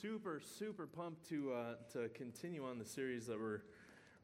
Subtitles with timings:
[0.00, 3.62] super, super pumped to uh, to continue on the series that we're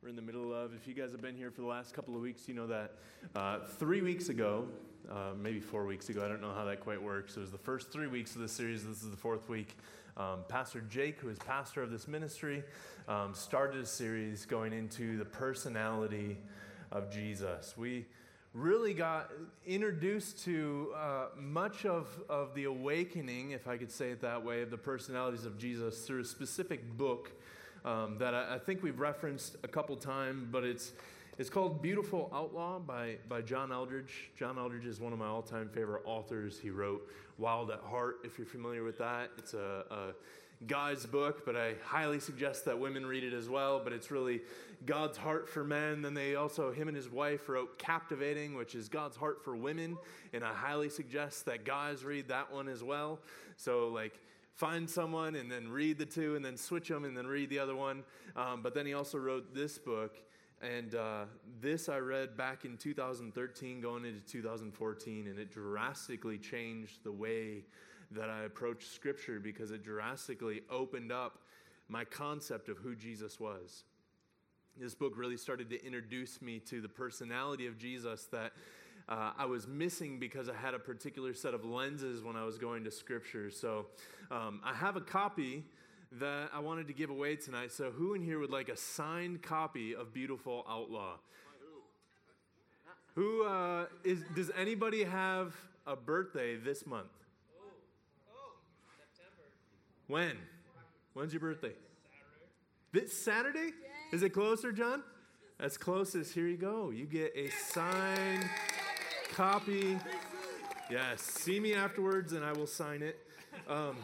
[0.03, 0.72] we're in the middle of.
[0.74, 2.93] If you guys have been here for the last couple of weeks, you know that
[3.35, 4.69] uh, three weeks ago,
[5.10, 7.37] uh, maybe four weeks ago, I don't know how that quite works.
[7.37, 8.85] It was the first three weeks of the series.
[8.85, 9.76] This is the fourth week.
[10.17, 12.63] Um, pastor Jake, who is pastor of this ministry,
[13.09, 16.38] um, started a series going into the personality
[16.93, 17.77] of Jesus.
[17.77, 18.06] We
[18.55, 19.33] really got
[19.66, 24.62] introduced to uh, much of, of the awakening, if I could say it that way,
[24.62, 27.33] of the personalities of Jesus through a specific book
[27.85, 30.93] um, that I, I, think we've referenced a couple times, but it's,
[31.37, 34.31] it's called Beautiful Outlaw by, by John Eldredge.
[34.39, 36.61] John Eldredge is one of my all time favorite authors.
[36.61, 39.31] He wrote Wild at Heart, if you're familiar with that.
[39.37, 40.12] It's a, a
[40.67, 43.81] God's book, but I highly suggest that women read it as well.
[43.83, 44.41] But it's really
[44.87, 46.03] God's heart for men.
[46.03, 49.97] Then they also, him and his wife wrote Captivating, which is God's heart for women.
[50.33, 53.21] And I highly suggest that guys read that one as well.
[53.57, 54.21] So, like,
[54.55, 57.59] find someone and then read the two and then switch them and then read the
[57.59, 58.05] other one.
[58.37, 60.17] Um, but then he also wrote this book.
[60.62, 61.25] And uh,
[61.61, 67.65] this I read back in 2013, going into 2014, and it drastically changed the way
[68.15, 71.39] that I approached Scripture because it drastically opened up
[71.89, 73.84] my concept of who Jesus was.
[74.79, 78.53] This book really started to introduce me to the personality of Jesus that
[79.09, 82.59] uh, I was missing because I had a particular set of lenses when I was
[82.59, 83.51] going to Scripture.
[83.51, 83.87] So
[84.31, 85.65] um, I have a copy
[86.21, 87.73] that I wanted to give away tonight.
[87.73, 91.17] So, who in here would like a signed copy of Beautiful Outlaw?
[93.15, 94.23] Who uh, is?
[94.34, 95.55] Does anybody have
[95.87, 97.11] a birthday this month?
[100.06, 100.36] When?
[101.14, 101.72] When's your birthday?
[102.92, 103.70] This Saturday?
[104.12, 105.02] Is it closer, John?
[105.58, 106.34] That's closest.
[106.34, 106.91] Here you go.
[106.91, 108.44] You get a signed
[109.32, 109.98] copy.
[110.91, 111.22] Yes.
[111.22, 113.16] See me afterwards and I will sign it.
[113.69, 113.97] Um,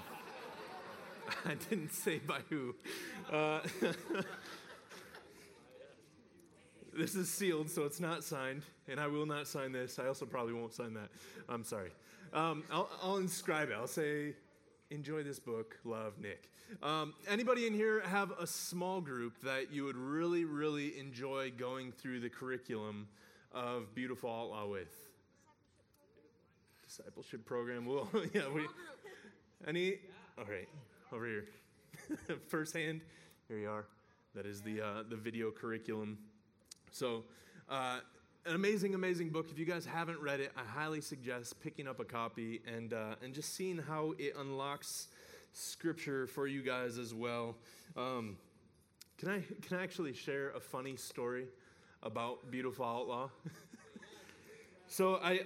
[1.44, 2.74] I didn't say by who.
[3.30, 3.60] Uh,
[6.96, 9.98] this is sealed, so it's not signed, and I will not sign this.
[9.98, 11.10] I also probably won't sign that.
[11.48, 11.90] I'm sorry.
[12.32, 13.74] Um, I'll, I'll inscribe it.
[13.74, 14.34] I'll say
[14.90, 15.76] enjoy this book.
[15.84, 16.50] Love, Nick.
[16.82, 21.92] Um, anybody in here have a small group that you would really, really enjoy going
[21.92, 23.08] through the curriculum
[23.52, 24.94] of Beautiful Outlaw with?
[26.86, 27.86] Discipleship program.
[27.86, 28.48] Well, yeah.
[28.52, 28.66] We,
[29.66, 29.98] any?
[30.38, 30.68] All right,
[31.12, 31.44] over here.
[32.48, 33.00] First hand.
[33.48, 33.86] Here you are.
[34.34, 36.18] That is the uh, the video curriculum.
[36.90, 37.24] So.
[37.68, 38.00] Uh,
[38.50, 39.46] an amazing, amazing book.
[39.48, 43.14] If you guys haven't read it, I highly suggest picking up a copy and, uh,
[43.22, 45.06] and just seeing how it unlocks
[45.52, 47.54] scripture for you guys as well.
[47.96, 48.36] Um,
[49.18, 51.46] can, I, can I actually share a funny story
[52.02, 53.28] about Beautiful Outlaw?
[54.88, 55.42] so I,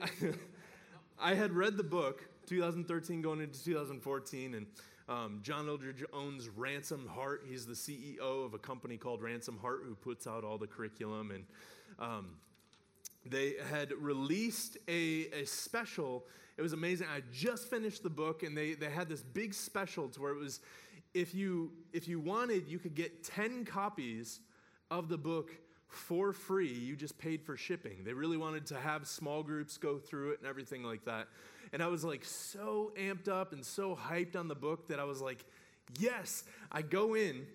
[1.21, 4.67] I had read the book 2013 going into 2014 and
[5.11, 7.45] um, John Eldredge owns Ransomed Heart.
[7.47, 11.33] He's the CEO of a company called Ransomed Heart who puts out all the curriculum
[11.33, 11.45] and
[11.99, 12.31] um,
[13.27, 16.25] they had released a, a special.
[16.57, 17.09] It was amazing.
[17.15, 20.39] I just finished the book, and they, they had this big special to where it
[20.39, 20.61] was
[21.15, 24.41] if you if you wanted, you could get 10 copies
[24.91, 25.53] of the book
[25.87, 26.73] for free.
[26.73, 28.03] You just paid for shipping.
[28.05, 31.29] They really wanted to have small groups go through it and everything like that.
[31.73, 35.05] And I was like so amped up and so hyped on the book that I
[35.05, 35.45] was like,
[35.99, 37.47] yes, I go in.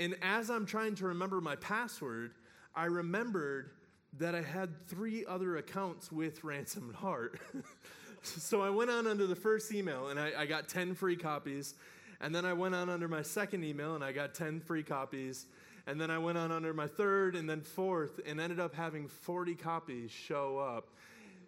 [0.00, 2.32] And as I'm trying to remember my password,
[2.74, 3.70] I remembered
[4.18, 7.40] that I had three other accounts with Ransomed Heart.
[8.22, 11.74] so I went on under the first email and I, I, got 10 free copies.
[12.20, 15.46] And then I went on under my second email and I got 10 free copies.
[15.86, 19.08] And then I went on under my third and then fourth and ended up having
[19.08, 20.90] 40 copies show up,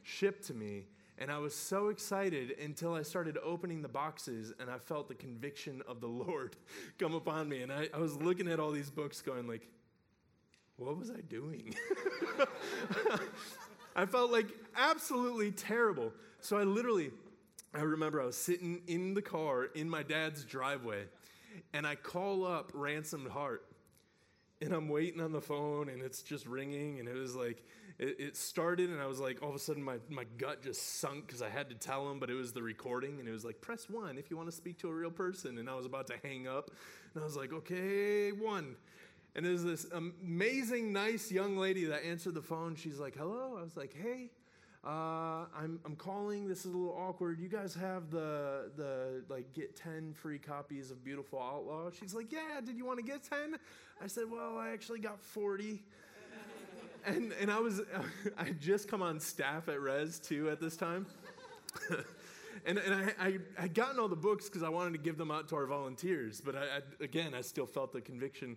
[0.02, 0.86] shipped to me.
[1.18, 5.14] And I was so excited until I started opening the boxes and I felt the
[5.14, 6.56] conviction of the Lord
[6.98, 7.62] come upon me.
[7.62, 9.66] And I, I was looking at all these books going like,
[10.76, 11.74] what was I doing?
[13.96, 16.12] I felt like absolutely terrible.
[16.40, 17.10] So I literally,
[17.74, 21.04] I remember I was sitting in the car in my dad's driveway,
[21.72, 23.64] and I call up Ransomed Heart,
[24.60, 27.62] and I'm waiting on the phone, and it's just ringing, and it was like,
[27.98, 31.00] it, it started, and I was like, all of a sudden, my, my gut just
[31.00, 33.44] sunk because I had to tell him, but it was the recording, and it was
[33.44, 35.58] like, press one if you want to speak to a real person.
[35.58, 36.70] And I was about to hang up,
[37.14, 38.76] and I was like, okay, one.
[39.36, 42.74] And there's this amazing, nice young lady that answered the phone.
[42.74, 43.58] She's like, hello.
[43.58, 44.30] I was like, hey,
[44.82, 46.48] uh, I'm, I'm calling.
[46.48, 47.38] This is a little awkward.
[47.38, 51.90] You guys have the, the, like, get 10 free copies of Beautiful Outlaw?
[51.90, 53.58] She's like, yeah, did you want to get 10?
[54.02, 55.82] I said, well, I actually got 40.
[57.04, 57.82] and, and I was,
[58.38, 61.04] I had just come on staff at Res too at this time.
[62.66, 65.30] and, and I, I, I'd gotten all the books because I wanted to give them
[65.30, 66.40] out to our volunteers.
[66.40, 68.56] But I, I, again, I still felt the conviction.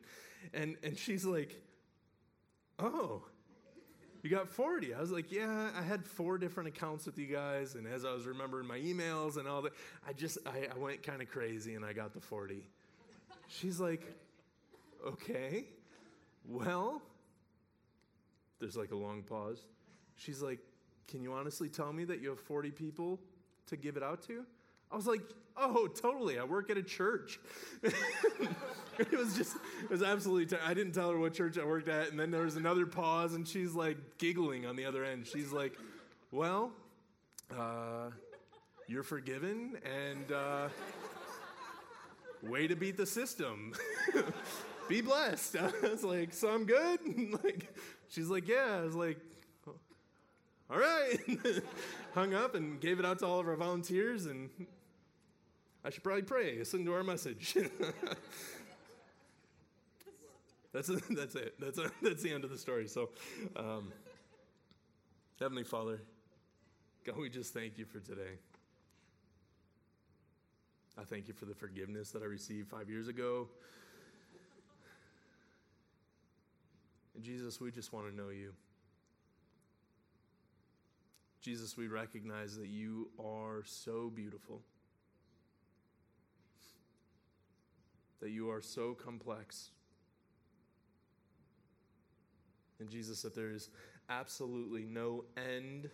[0.53, 1.61] And, and she's like,
[2.79, 3.23] oh,
[4.23, 4.95] you got 40.
[4.95, 7.75] I was like, yeah, I had four different accounts with you guys.
[7.75, 9.73] And as I was remembering my emails and all that,
[10.07, 12.65] I just, I, I went kind of crazy and I got the 40.
[13.47, 14.03] She's like,
[15.05, 15.65] okay,
[16.47, 17.01] well,
[18.59, 19.63] there's like a long pause.
[20.15, 20.59] She's like,
[21.07, 23.19] can you honestly tell me that you have 40 people
[23.69, 24.45] to give it out to?
[24.92, 25.21] I was like,
[25.57, 26.39] oh, totally.
[26.39, 27.39] I work at a church.
[27.83, 31.89] it was just, it was absolutely, ter- I didn't tell her what church I worked
[31.89, 32.10] at.
[32.10, 35.27] And then there was another pause, and she's like giggling on the other end.
[35.27, 35.74] She's like,
[36.31, 36.71] well,
[37.57, 38.10] uh,
[38.88, 40.69] you're forgiven, and uh,
[42.44, 43.74] way to beat the system.
[44.89, 45.56] Be blessed.
[45.60, 47.00] I was like, so I'm good?
[47.44, 47.68] like,
[48.10, 48.80] she's like, yeah.
[48.80, 49.18] I was like,
[50.72, 51.19] all right.
[52.13, 54.50] Hung up and gave it out to all of our volunteers, and
[55.83, 57.53] I should probably pray, listen to our message.
[60.73, 61.53] that's, that's it.
[61.59, 62.88] That's, that's the end of the story.
[62.88, 63.09] So,
[63.56, 63.94] um,
[65.39, 66.01] Heavenly Father,
[67.06, 68.39] God, we just thank you for today.
[70.97, 73.47] I thank you for the forgiveness that I received five years ago.
[77.15, 78.53] And Jesus, we just want to know you.
[81.41, 84.62] Jesus, we recognize that you are so beautiful,
[88.19, 89.69] that you are so complex.
[92.80, 93.69] And Jesus, that there is
[94.09, 95.89] absolutely no end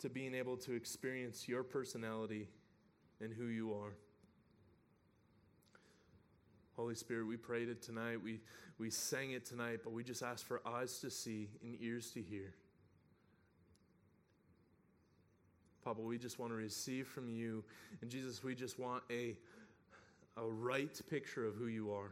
[0.00, 2.48] to being able to experience your personality
[3.20, 3.94] and who you are.
[6.76, 8.22] Holy Spirit, we prayed it tonight.
[8.22, 8.40] We,
[8.78, 12.22] we sang it tonight, but we just ask for eyes to see and ears to
[12.22, 12.54] hear.
[15.86, 17.62] Papa, we just want to receive from you.
[18.02, 19.36] And Jesus, we just want a,
[20.36, 22.10] a right picture of who you are.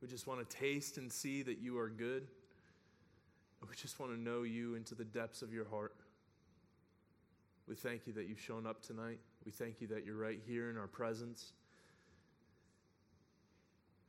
[0.00, 2.26] We just want to taste and see that you are good.
[3.68, 5.94] We just want to know you into the depths of your heart.
[7.68, 9.18] We thank you that you've shown up tonight.
[9.44, 11.52] We thank you that you're right here in our presence.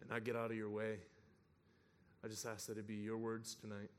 [0.02, 1.00] And I get out of your way.
[2.24, 3.90] I just ask that it be your words tonight.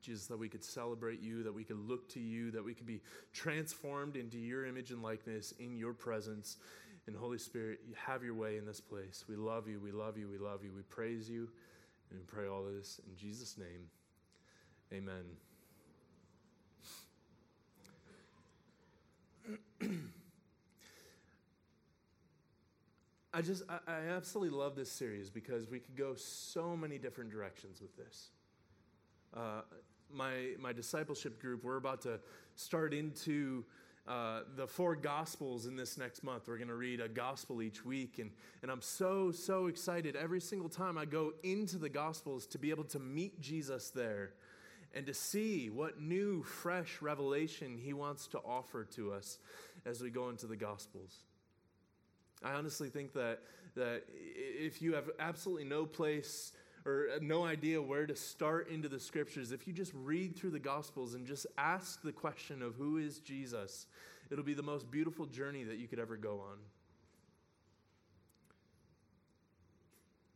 [0.00, 2.86] Jesus, that we could celebrate you, that we could look to you, that we could
[2.86, 3.00] be
[3.32, 6.56] transformed into your image and likeness in your presence.
[7.06, 9.24] And Holy Spirit, you have your way in this place.
[9.28, 10.72] We love you, we love you, we love you.
[10.74, 11.48] We praise you,
[12.10, 13.88] and we pray all this in Jesus' name.
[14.92, 15.24] Amen.
[23.32, 27.30] I just, I, I, absolutely love this series because we could go so many different
[27.30, 28.30] directions with this.
[29.38, 29.60] Uh,
[30.12, 32.18] my, my discipleship group, we're about to
[32.56, 33.64] start into
[34.08, 36.48] uh, the four gospels in this next month.
[36.48, 38.18] We're going to read a gospel each week.
[38.18, 38.32] And,
[38.62, 42.70] and I'm so, so excited every single time I go into the gospels to be
[42.70, 44.32] able to meet Jesus there
[44.92, 49.38] and to see what new, fresh revelation he wants to offer to us
[49.86, 51.18] as we go into the gospels.
[52.42, 53.40] I honestly think that,
[53.76, 56.52] that if you have absolutely no place
[56.84, 60.58] or no idea where to start into the scriptures, if you just read through the
[60.58, 63.86] Gospels and just ask the question of who is Jesus,
[64.30, 66.58] it'll be the most beautiful journey that you could ever go on.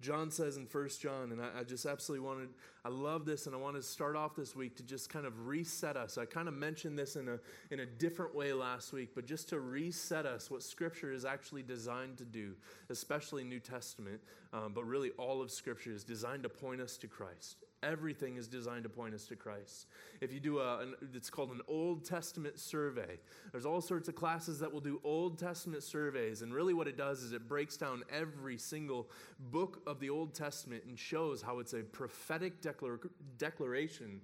[0.02, 2.48] John says in First John, and I, I, just absolutely wanted,
[2.84, 5.46] I love this, and I want to start off this week to just kind of
[5.46, 6.18] reset us.
[6.18, 7.38] I kind of mentioned this in a,
[7.70, 11.62] in a different way last week, but just to reset us what Scripture is actually
[11.62, 12.54] designed to do,
[12.90, 14.20] especially New Testament,
[14.52, 17.56] um, but really all of Scripture is designed to point us to Christ.
[17.82, 19.86] Everything is designed to point us to Christ.
[20.20, 23.18] If you do a, an, it's called an Old Testament survey.
[23.50, 26.96] There's all sorts of classes that will do Old Testament surveys, and really what it
[26.96, 29.10] does is it breaks down every single
[29.50, 33.00] book of the Old Testament and shows how it's a prophetic declar-
[33.36, 34.20] declaration,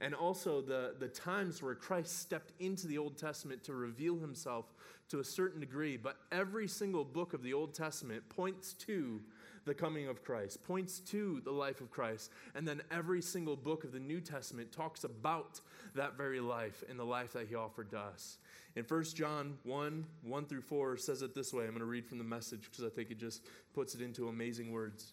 [0.00, 4.66] and also the, the times where Christ stepped into the Old Testament to reveal himself
[5.08, 5.96] to a certain degree.
[5.96, 9.22] But every single book of the Old Testament points to
[9.68, 12.30] the coming of Christ, points to the life of Christ.
[12.54, 15.60] And then every single book of the New Testament talks about
[15.94, 18.38] that very life and the life that he offered to us.
[18.74, 21.64] In 1 John 1 1 through 4 says it this way.
[21.64, 23.44] I'm going to read from the message because I think it just
[23.74, 25.12] puts it into amazing words.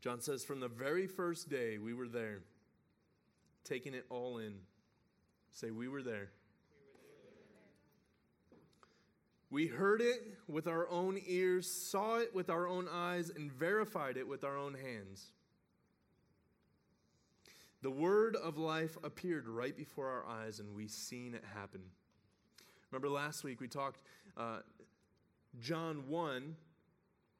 [0.00, 2.40] John says, From the very first day we were there,
[3.64, 4.54] taking it all in.
[5.52, 6.30] Say, we were there.
[9.52, 14.16] We heard it with our own ears, saw it with our own eyes, and verified
[14.16, 15.26] it with our own hands.
[17.82, 21.82] The word of life appeared right before our eyes, and we seen it happen.
[22.90, 24.00] Remember last week we talked
[24.38, 24.60] uh,
[25.60, 26.56] John 1,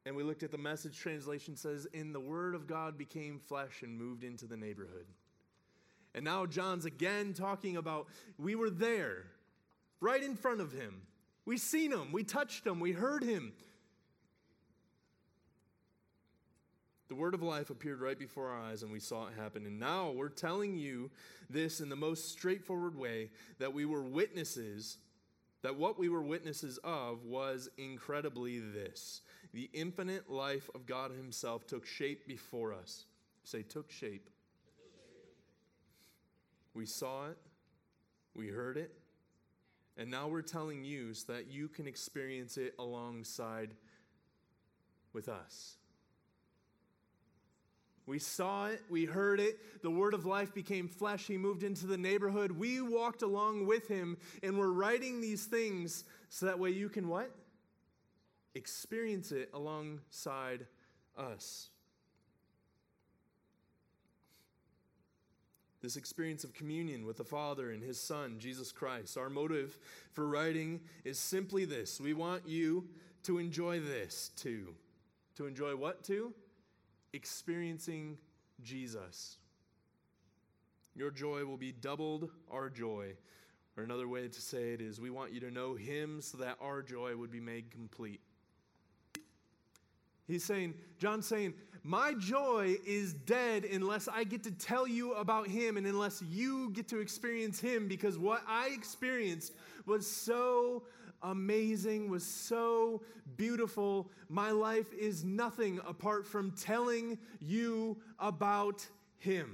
[0.04, 3.80] and we looked at the message translation says, In the word of God became flesh
[3.82, 5.06] and moved into the neighborhood.
[6.14, 9.24] And now John's again talking about we were there,
[9.98, 11.00] right in front of him.
[11.44, 13.52] We seen him, we touched him, we heard him.
[17.08, 19.66] The word of life appeared right before our eyes and we saw it happen.
[19.66, 21.10] And now we're telling you
[21.50, 24.96] this in the most straightforward way that we were witnesses,
[25.60, 29.20] that what we were witnesses of was incredibly this
[29.52, 33.04] the infinite life of God Himself took shape before us.
[33.44, 34.30] Say, took shape.
[36.74, 37.36] We saw it,
[38.34, 38.94] we heard it,
[39.96, 43.74] and now we're telling you so that you can experience it alongside
[45.12, 45.76] with us.
[48.06, 49.82] We saw it, we heard it.
[49.82, 51.26] The word of life became flesh.
[51.26, 52.50] He moved into the neighborhood.
[52.50, 57.08] We walked along with him, and we're writing these things so that way you can
[57.08, 57.30] what?
[58.54, 60.66] Experience it alongside
[61.16, 61.70] us.
[65.82, 69.18] This experience of communion with the Father and His Son, Jesus Christ.
[69.18, 69.78] Our motive
[70.12, 72.88] for writing is simply this we want you
[73.24, 74.74] to enjoy this too.
[75.36, 76.32] To enjoy what too?
[77.12, 78.18] experiencing
[78.62, 79.36] Jesus.
[80.94, 83.14] Your joy will be doubled our joy.
[83.76, 86.58] Or another way to say it is, we want you to know Him so that
[86.60, 88.20] our joy would be made complete.
[90.26, 95.48] He's saying, John's saying, My joy is dead unless I get to tell you about
[95.48, 99.52] Him and unless you get to experience Him because what I experienced
[99.84, 100.84] was so
[101.22, 103.02] amazing, was so
[103.36, 104.10] beautiful.
[104.28, 108.86] My life is nothing apart from telling you about
[109.18, 109.50] Him.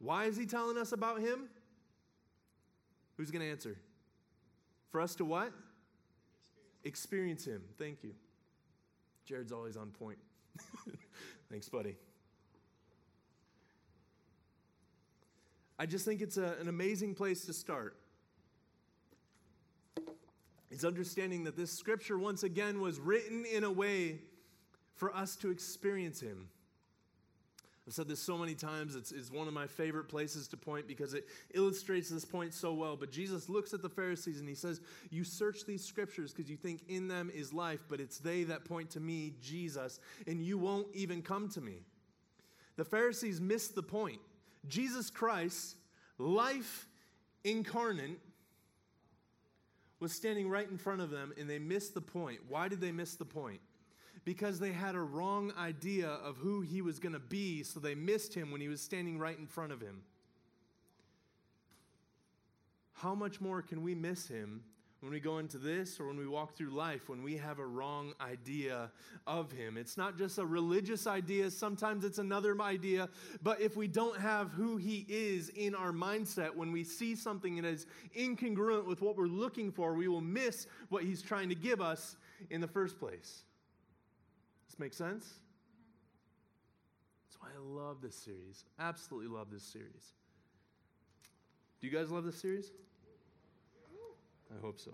[0.00, 1.48] Why is He telling us about Him?
[3.16, 3.76] Who's going to answer?
[4.90, 5.52] For us to what?
[6.82, 7.62] Experience Him.
[7.78, 8.14] Thank you.
[9.24, 10.18] Jared's always on point.
[11.50, 11.96] Thanks, buddy.
[15.78, 17.96] I just think it's a, an amazing place to start
[20.70, 24.20] is understanding that this scripture, once again, was written in a way
[24.94, 26.48] for us to experience Him.
[27.86, 30.88] I've said this so many times, it's, it's one of my favorite places to point
[30.88, 32.96] because it illustrates this point so well.
[32.96, 36.56] But Jesus looks at the Pharisees and he says, You search these scriptures because you
[36.56, 40.58] think in them is life, but it's they that point to me, Jesus, and you
[40.58, 41.82] won't even come to me.
[42.74, 44.20] The Pharisees missed the point.
[44.66, 45.76] Jesus Christ,
[46.18, 46.88] life
[47.44, 48.18] incarnate,
[50.00, 52.40] was standing right in front of them and they missed the point.
[52.48, 53.60] Why did they miss the point?
[54.26, 57.94] Because they had a wrong idea of who he was going to be, so they
[57.94, 60.02] missed him when he was standing right in front of him.
[62.92, 64.62] How much more can we miss him
[65.06, 67.64] when we go into this or when we walk through life when we have a
[67.64, 68.90] wrong idea
[69.26, 69.76] of him.
[69.76, 73.08] It's not just a religious idea, sometimes it's another idea,
[73.40, 77.54] but if we don't have who he is in our mindset, when we see something
[77.56, 77.86] that is
[78.18, 82.16] incongruent with what we're looking for, we will miss what he's trying to give us
[82.50, 83.44] in the first place.
[84.68, 85.34] This makes sense?
[87.24, 88.64] That's why I love this series.
[88.78, 90.12] Absolutely love this series.
[91.80, 92.70] Do you guys love this series?
[94.50, 94.92] I hope so.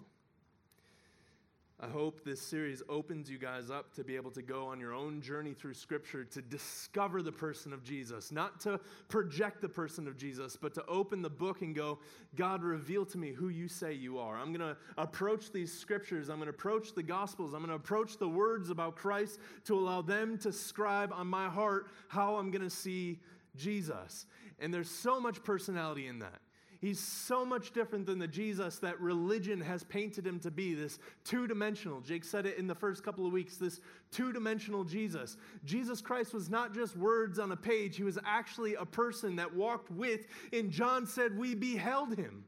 [1.85, 4.95] I hope this series opens you guys up to be able to go on your
[4.95, 10.07] own journey through Scripture to discover the person of Jesus, not to project the person
[10.07, 11.99] of Jesus, but to open the book and go,
[12.37, 14.39] God, reveal to me who you say you are.
[14.39, 17.75] I'm going to approach these Scriptures, I'm going to approach the Gospels, I'm going to
[17.75, 22.53] approach the words about Christ to allow them to scribe on my heart how I'm
[22.53, 23.19] going to see
[23.57, 24.27] Jesus.
[24.61, 26.43] And there's so much personality in that.
[26.83, 30.99] He's so much different than the Jesus that religion has painted him to be this
[31.23, 32.01] two dimensional.
[32.01, 35.37] Jake said it in the first couple of weeks this two dimensional Jesus.
[35.65, 39.55] Jesus Christ was not just words on a page, he was actually a person that
[39.55, 42.45] walked with, and John said, We beheld him.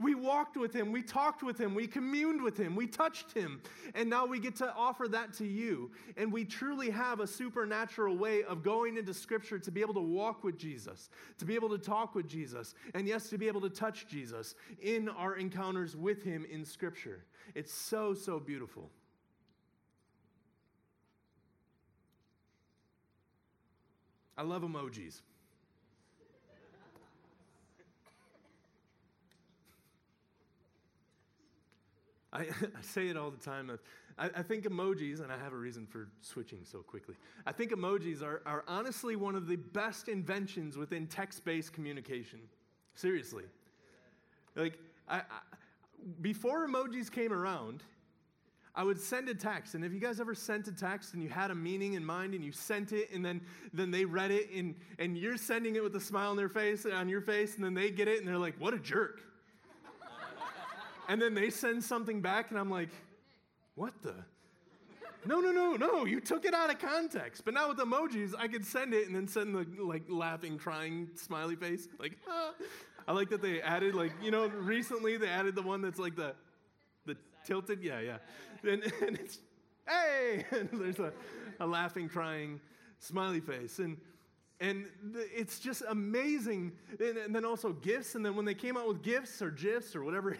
[0.00, 3.60] We walked with him, we talked with him, we communed with him, we touched him,
[3.96, 5.90] and now we get to offer that to you.
[6.16, 10.00] And we truly have a supernatural way of going into Scripture to be able to
[10.00, 13.60] walk with Jesus, to be able to talk with Jesus, and yes, to be able
[13.62, 17.24] to touch Jesus in our encounters with him in Scripture.
[17.56, 18.90] It's so, so beautiful.
[24.36, 25.22] I love emojis.
[32.32, 33.70] I, I say it all the time.
[34.18, 37.14] I, I think emojis, and I have a reason for switching so quickly.
[37.46, 42.40] I think emojis are, are honestly one of the best inventions within text based communication.
[42.94, 43.44] Seriously.
[44.56, 45.22] Like, I,
[46.20, 47.82] before emojis came around,
[48.74, 51.28] I would send a text, and if you guys ever sent a text and you
[51.28, 53.40] had a meaning in mind and you sent it, and then,
[53.72, 56.86] then they read it, and, and you're sending it with a smile on their face,
[56.86, 59.20] on your face, and then they get it, and they're like, "What a jerk!"
[61.08, 62.90] And then they send something back, and I'm like,
[63.74, 64.14] "What the?"
[65.26, 66.04] No, no, no, no!
[66.04, 67.44] You took it out of context.
[67.44, 71.08] But now with emojis, I could send it and then send the like laughing, crying,
[71.16, 72.18] smiley face, like.
[72.28, 72.52] Ah.
[73.08, 76.14] I like that they added like you know recently they added the one that's like
[76.14, 76.34] the
[77.06, 78.18] the tilted yeah yeah
[78.70, 79.38] and, and it's
[79.88, 81.10] hey and there's a,
[81.58, 82.60] a laughing crying
[82.98, 83.96] smiley face and
[84.60, 88.86] and it's just amazing and, and, then also gifts and then when they came out
[88.86, 90.36] with gifts or gifs or whatever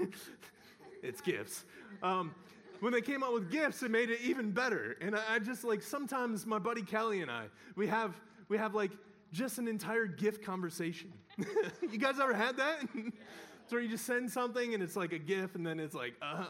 [1.03, 1.65] it's gifts
[2.03, 2.35] um,
[2.81, 5.65] when they came out with gifts it made it even better and I, I just
[5.65, 8.15] like sometimes my buddy kelly and i we have
[8.49, 8.93] we have like
[9.33, 11.13] just an entire gift conversation.
[11.83, 12.81] you guys ever had that?
[13.67, 16.47] so you just send something and it's like a GIF, and then it's like, uh,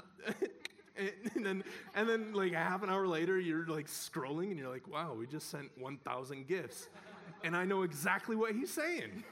[1.34, 1.64] and then
[1.94, 5.26] and then like half an hour later, you're like scrolling and you're like, wow, we
[5.26, 6.88] just sent 1,000 gifts,
[7.44, 9.24] and I know exactly what he's saying.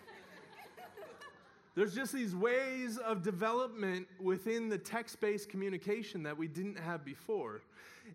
[1.76, 7.04] There's just these ways of development within the text based communication that we didn't have
[7.04, 7.60] before.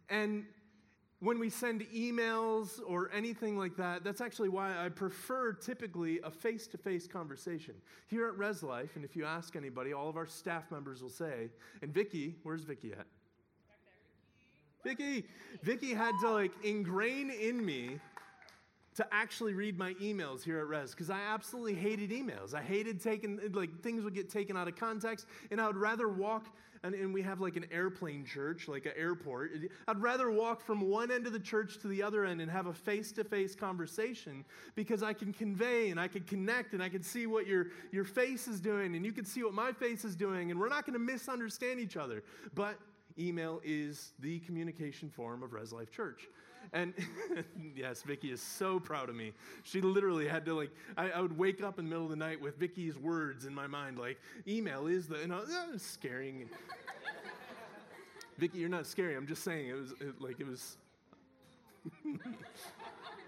[0.10, 0.46] And
[1.20, 6.32] when we send emails or anything like that, that's actually why I prefer typically a
[6.32, 7.76] face to face conversation.
[8.08, 11.10] Here at Res Life, and if you ask anybody, all of our staff members will
[11.10, 11.50] say,
[11.84, 13.06] and Vicky, where's Vicky at?
[14.84, 15.26] Vicky,
[15.62, 18.00] Vicky had to like ingrain in me
[18.96, 22.54] to actually read my emails here at Res because I absolutely hated emails.
[22.54, 26.08] I hated taking, like, things would get taken out of context, and I would rather
[26.10, 26.46] walk
[26.84, 29.52] and, and we have like an airplane church, like an airport.
[29.88, 32.66] I'd rather walk from one end of the church to the other end and have
[32.68, 34.44] a face to face conversation
[34.76, 38.04] because I can convey and I can connect and I can see what your, your
[38.04, 40.86] face is doing and you can see what my face is doing, and we're not
[40.86, 42.24] going to misunderstand each other.
[42.56, 42.78] But
[43.20, 46.28] email is the communication form of Res Life Church.
[46.74, 46.94] And
[47.76, 49.34] yes, Vicky is so proud of me.
[49.64, 52.16] She literally had to like, I, I, would wake up in the middle of the
[52.16, 56.50] night with Vicky's words in my mind, like, email is the, you know, uh, scaring.
[58.38, 59.16] Vicky, you're not scary.
[59.16, 60.78] I'm just saying it was it, like it was.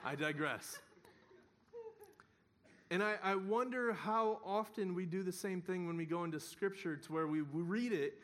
[0.06, 0.80] I digress.
[2.90, 6.40] And I, I wonder how often we do the same thing when we go into
[6.40, 8.20] Scripture to where we read it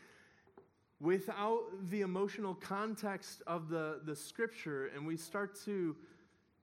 [1.00, 5.96] without the emotional context of the, the scripture and we start to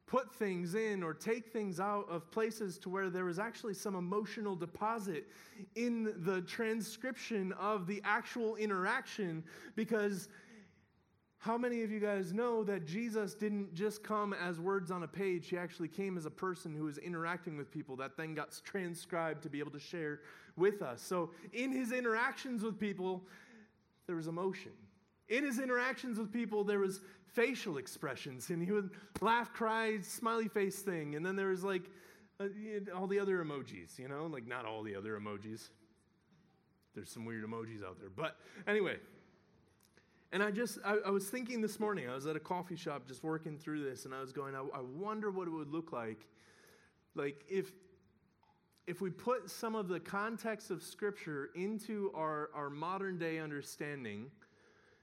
[0.06, 3.96] put things in or take things out of places to where there was actually some
[3.96, 5.26] emotional deposit
[5.74, 9.42] in the transcription of the actual interaction
[9.74, 10.28] because
[11.38, 15.08] how many of you guys know that Jesus didn't just come as words on a
[15.08, 15.48] page?
[15.48, 19.42] He actually came as a person who was interacting with people that then got transcribed
[19.44, 20.20] to be able to share
[20.56, 21.00] with us.
[21.00, 23.22] So, in his interactions with people,
[24.06, 24.72] there was emotion.
[25.28, 27.00] In his interactions with people, there was
[27.32, 28.90] facial expressions, and he would
[29.20, 31.16] laugh, cry, smiley face thing.
[31.16, 31.90] And then there was like
[32.40, 32.46] uh,
[32.94, 35.70] all the other emojis, you know, like not all the other emojis.
[36.94, 38.08] There's some weird emojis out there.
[38.08, 38.96] But anyway,
[40.32, 43.06] and I just, I, I, was thinking this morning, I was at a coffee shop
[43.06, 45.92] just working through this, and I was going, I, I wonder what it would look
[45.92, 46.26] like,
[47.14, 47.72] like if
[48.86, 54.30] if we put some of the context of Scripture into our, our modern day understanding,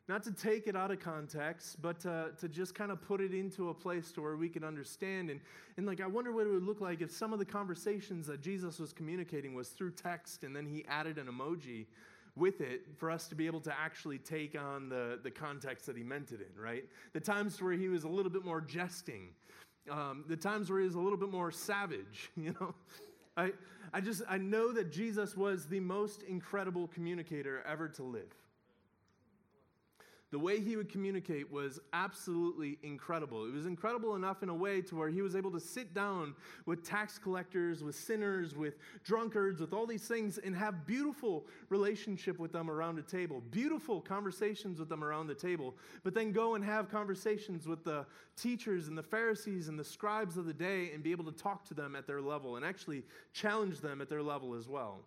[0.08, 3.34] not to take it out of context, but to, to just kind of put it
[3.34, 5.30] into a place to where we can understand.
[5.30, 5.40] And,
[5.78, 8.42] and like, I wonder what it would look like if some of the conversations that
[8.42, 11.86] Jesus was communicating was through text and then he added an emoji
[12.36, 15.96] with it for us to be able to actually take on the, the context that
[15.96, 16.86] he meant it in, right?
[17.14, 19.30] The times where he was a little bit more jesting,
[19.90, 22.74] um, the times where he was a little bit more savage, you know?
[23.36, 23.52] I,
[23.94, 28.34] I just, I know that Jesus was the most incredible communicator ever to live.
[30.34, 33.46] The way he would communicate was absolutely incredible.
[33.46, 36.34] It was incredible enough in a way to where he was able to sit down
[36.66, 42.40] with tax collectors, with sinners, with drunkards, with all these things and have beautiful relationship
[42.40, 46.56] with them around a table, beautiful conversations with them around the table, but then go
[46.56, 48.04] and have conversations with the
[48.36, 51.64] teachers and the Pharisees and the scribes of the day and be able to talk
[51.66, 55.02] to them at their level and actually challenge them at their level as well.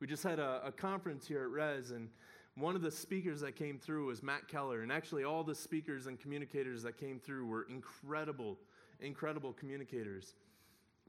[0.00, 2.08] We just had a, a conference here at Res and
[2.56, 6.06] one of the speakers that came through was Matt Keller, and actually, all the speakers
[6.06, 8.58] and communicators that came through were incredible,
[9.00, 10.34] incredible communicators.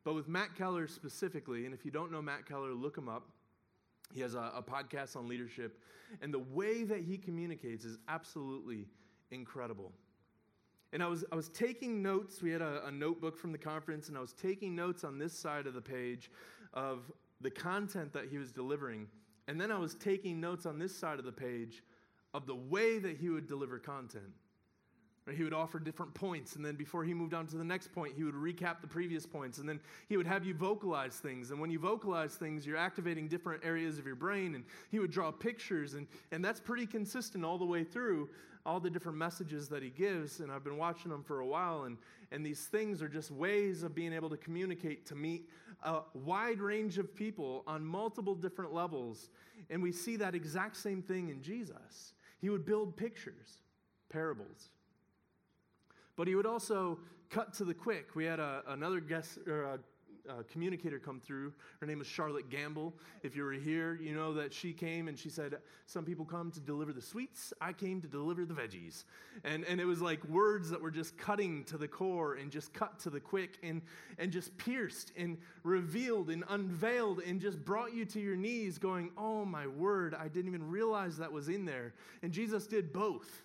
[0.03, 3.29] But with Matt Keller specifically, and if you don't know Matt Keller, look him up.
[4.13, 5.79] He has a, a podcast on leadership,
[6.21, 8.87] and the way that he communicates is absolutely
[9.31, 9.91] incredible.
[10.93, 12.41] And I was, I was taking notes.
[12.41, 15.37] We had a, a, notebook from the conference, and I was taking notes on this
[15.37, 16.31] side of the page
[16.73, 19.07] of the content that he was delivering.
[19.47, 21.83] And then I was taking notes on this side of the page
[22.33, 24.33] of the way that he would deliver content.
[25.33, 28.13] He would offer different points, and then before he moved on to the next point,
[28.15, 31.49] he would recap the previous points, and then he would have you vocalize things.
[31.49, 35.09] And when you vocalize things, you're activating different areas of your brain, and he would
[35.09, 38.29] draw pictures, and, and that's pretty consistent all the way through
[38.67, 40.41] all the different messages that he gives.
[40.41, 41.97] And I've been watching them for a while, and,
[42.31, 45.49] and these things are just ways of being able to communicate to meet
[45.83, 49.29] a wide range of people on multiple different levels.
[49.71, 52.13] And we see that exact same thing in Jesus.
[52.41, 53.57] He would build pictures,
[54.09, 54.69] parables
[56.15, 56.99] but he would also
[57.29, 58.15] cut to the quick.
[58.15, 59.79] We had a, another guest or a,
[60.29, 61.53] a communicator come through.
[61.79, 62.93] Her name was Charlotte Gambill.
[63.23, 66.51] If you were here, you know that she came and she said, Some people come
[66.51, 69.03] to deliver the sweets, I came to deliver the veggies.
[69.43, 72.73] And, and it was like words that were just cutting to the core and just
[72.73, 73.81] cut to the quick and,
[74.17, 79.11] and just pierced and revealed and unveiled and just brought you to your knees, going,
[79.17, 81.93] Oh my word, I didn't even realize that was in there.
[82.23, 83.43] And Jesus did both.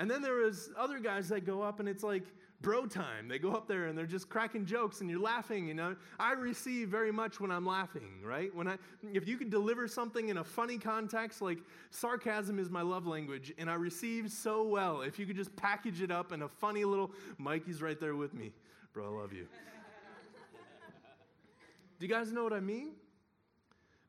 [0.00, 2.24] And then there was other guys that go up and it's like
[2.62, 3.28] bro time.
[3.28, 5.68] They go up there and they're just cracking jokes and you're laughing.
[5.68, 8.54] You know, I receive very much when I'm laughing, right?
[8.54, 8.78] When I,
[9.12, 11.58] if you can deliver something in a funny context, like
[11.90, 15.02] sarcasm is my love language, and I receive so well.
[15.02, 18.34] If you could just package it up in a funny little, Mikey's right there with
[18.34, 18.52] me,
[18.94, 19.06] bro.
[19.06, 19.46] I love you.
[21.98, 22.92] Do you guys know what I mean?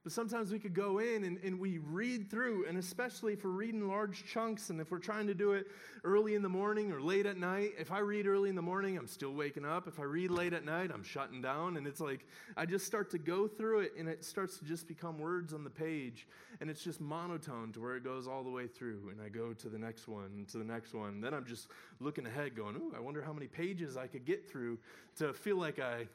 [0.04, 3.52] But sometimes we could go in and, and we read through, and especially if we're
[3.52, 5.68] reading large chunks, and if we're trying to do it
[6.04, 7.74] early in the morning or late at night.
[7.78, 9.88] If I read early in the morning, I'm still waking up.
[9.88, 11.78] If I read late at night, I'm shutting down.
[11.78, 12.26] And it's like
[12.58, 15.64] I just start to go through it, and it starts to just become words on
[15.64, 16.28] the page.
[16.62, 19.10] And it's just monotone to where it goes all the way through.
[19.12, 21.22] And I go to the next one, to the next one.
[21.22, 21.68] Then I'm just
[22.00, 24.80] looking ahead, going, Ooh, I wonder how many pages I could get through
[25.18, 26.08] to feel like I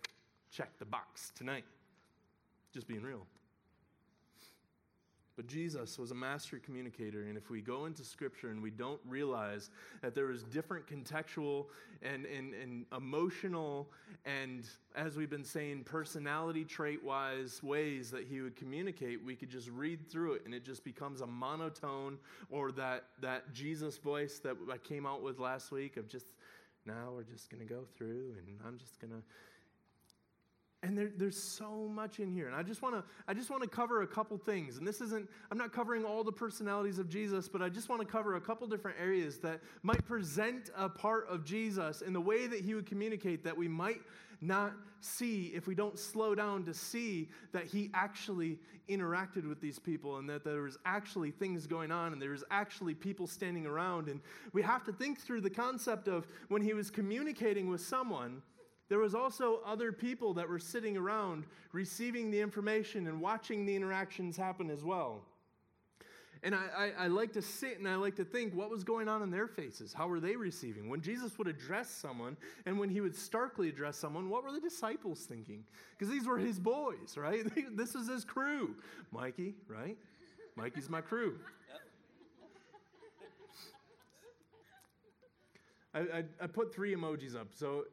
[0.51, 1.64] checked the box tonight.
[2.72, 3.27] Just being real.
[5.37, 9.01] But Jesus was a master communicator, and if we go into Scripture and we don't
[9.07, 9.68] realize
[10.01, 11.66] that there is different contextual
[12.03, 13.90] and, and, and emotional
[14.25, 19.51] and, as we've been saying, personality trait wise ways that he would communicate, we could
[19.51, 22.16] just read through it and it just becomes a monotone
[22.51, 26.27] or that, that Jesus voice that I came out with last week of just,
[26.87, 29.22] now we're just going to go through and I'm just going to
[30.83, 32.47] and there, there's so much in here.
[32.47, 34.79] And i just want to i just want to cover a couple things.
[34.79, 38.01] And this isn't i'm not covering all the personalities of jesus but i just want
[38.01, 42.21] to cover a couple different areas that might present a part of jesus in the
[42.21, 44.01] way that he would communicate that we might
[44.41, 48.59] not see if we don't slow down to see that he actually
[48.89, 52.45] interacted with these people and that there was actually things going on and there was
[52.51, 54.09] actually people standing around.
[54.09, 54.21] And
[54.53, 58.43] we have to think through the concept of when he was communicating with someone
[58.88, 63.75] there was also other people that were sitting around receiving the information and watching the
[63.75, 65.22] interactions happen as well.
[66.42, 69.09] And I, I, I, like to sit and I like to think what was going
[69.09, 69.92] on in their faces?
[69.92, 70.88] How were they receiving?
[70.88, 74.61] When Jesus would address someone and when he would starkly address someone, what were the
[74.61, 75.64] disciples thinking?
[75.99, 77.42] Because these were his boys, right?
[77.77, 78.77] this is his crew.
[79.11, 79.96] Mikey, right?
[80.57, 81.37] Mikey's my crew.
[85.94, 87.49] I, I, I put three emojis up.
[87.55, 87.85] So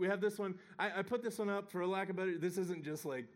[0.00, 0.54] we have this one.
[0.78, 2.38] I, I put this one up for a lack of better.
[2.38, 3.26] This isn't just like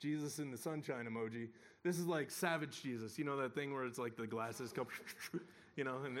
[0.00, 1.48] Jesus in the sunshine emoji.
[1.84, 3.18] This is like savage Jesus.
[3.18, 4.86] You know that thing where it's like the glasses come,
[5.76, 6.18] you know, and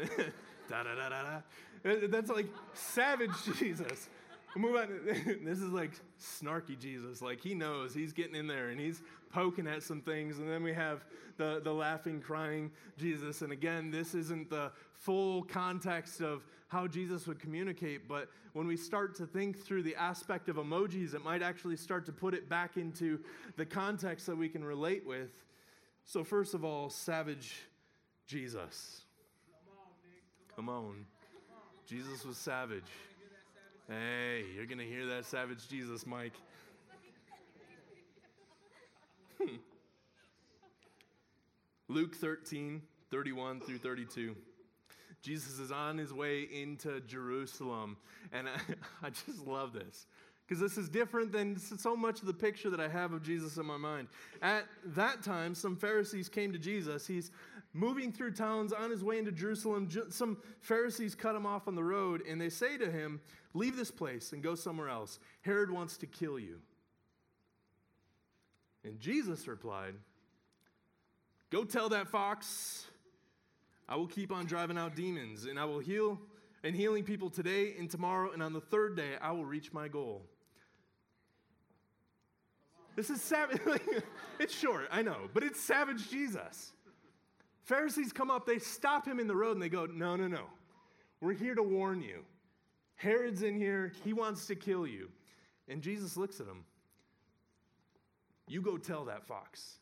[0.68, 2.06] da da da da da.
[2.08, 4.08] That's like savage Jesus.
[4.56, 4.88] Move on.
[5.44, 7.20] this is like snarky Jesus.
[7.20, 10.38] Like he knows he's getting in there and he's poking at some things.
[10.38, 11.04] And then we have
[11.36, 13.42] the, the laughing, crying Jesus.
[13.42, 18.76] And again, this isn't the full context of how Jesus would communicate, but when we
[18.76, 22.48] start to think through the aspect of emojis, it might actually start to put it
[22.48, 23.20] back into
[23.56, 25.30] the context that we can relate with.
[26.04, 27.54] So, first of all, savage
[28.26, 29.02] Jesus.
[30.56, 31.06] Come on.
[31.86, 32.82] Jesus was savage.
[33.88, 36.32] Hey, you're going to hear that savage Jesus, Mike.
[41.88, 44.34] Luke 13, 31 through 32.
[45.26, 47.96] Jesus is on his way into Jerusalem.
[48.32, 48.52] And I,
[49.02, 50.06] I just love this
[50.46, 53.56] because this is different than so much of the picture that I have of Jesus
[53.56, 54.06] in my mind.
[54.40, 57.08] At that time, some Pharisees came to Jesus.
[57.08, 57.32] He's
[57.72, 59.88] moving through towns on his way into Jerusalem.
[60.10, 63.20] Some Pharisees cut him off on the road and they say to him,
[63.52, 65.18] Leave this place and go somewhere else.
[65.40, 66.60] Herod wants to kill you.
[68.84, 69.94] And Jesus replied,
[71.50, 72.86] Go tell that fox,
[73.88, 76.18] I will keep on driving out demons, and I will heal
[76.64, 79.86] and healing people today and tomorrow, and on the third day, I will reach my
[79.88, 80.22] goal.
[82.96, 83.60] This is savage.
[84.40, 86.72] it's short, I know, but it's savage Jesus.
[87.62, 90.44] Pharisees come up, they stop him in the road, and they go, No, no, no.
[91.20, 92.24] We're here to warn you.
[92.96, 95.10] Herod's in here, he wants to kill you.
[95.68, 96.64] And Jesus looks at him.
[98.48, 99.78] You go tell that fox.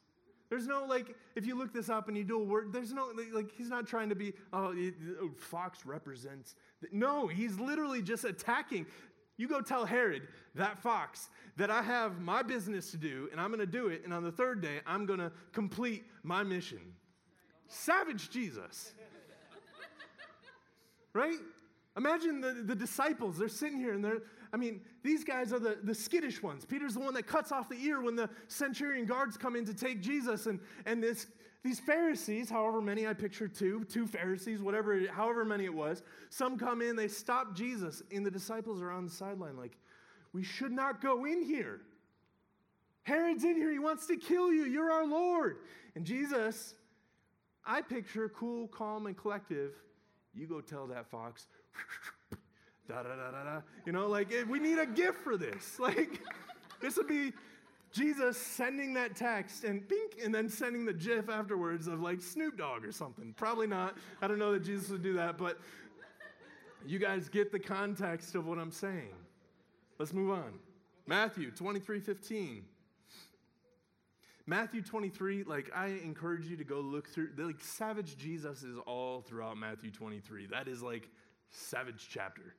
[0.55, 3.11] There's no, like, if you look this up and you do a word, there's no,
[3.33, 4.73] like, he's not trying to be, oh,
[5.21, 6.55] oh fox represents.
[6.93, 8.87] No, he's literally just attacking.
[9.37, 13.49] You go tell Herod, that fox, that I have my business to do and I'm
[13.49, 14.03] going to do it.
[14.05, 16.79] And on the third day, I'm going to complete my mission.
[17.67, 18.95] Savage Jesus.
[21.15, 21.39] right?
[21.97, 24.23] Imagine the, the disciples, they're sitting here and they're,
[24.55, 26.65] I mean, these guys are the, the skittish ones.
[26.65, 29.75] Peter's the one that cuts off the ear when the centurion guards come in to
[29.75, 30.47] take Jesus.
[30.47, 31.27] And, and this,
[31.65, 36.57] these Pharisees, however many I picture two, two Pharisees, whatever, however many it was, some
[36.57, 39.77] come in, they stop Jesus, and the disciples are on the sideline like,
[40.33, 41.81] we should not go in here.
[43.03, 43.73] Herod's in here.
[43.73, 44.67] He wants to kill you.
[44.67, 45.57] You're our Lord.
[45.97, 46.75] And Jesus,
[47.67, 49.73] I picture cool, calm, and collective.
[50.33, 51.49] You go tell that fox,
[52.89, 53.61] da da da da da.
[53.87, 55.79] You know, like eh, we need a gift for this.
[55.79, 56.21] Like
[56.81, 57.33] this would be
[57.93, 62.59] Jesus sending that text and pink, and then sending the GIF afterwards of like Snoop
[62.59, 63.33] Dogg or something.
[63.37, 63.97] Probably not.
[64.21, 65.59] I don't know that Jesus would do that, but
[66.87, 69.15] you guys get the context of what I'm saying.
[69.99, 70.55] Let's move on.
[71.07, 72.65] Matthew 23 15.
[74.47, 79.23] Matthew 23, like I encourage you to go look through, like savage Jesus is all
[79.23, 80.47] throughout Matthew 23.
[80.47, 81.09] That is like
[81.51, 82.55] savage chapter.